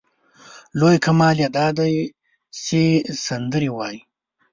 [0.79, 1.93] لوی کمال یې دا دی
[2.65, 2.81] چې
[3.25, 3.99] سندرې وايي.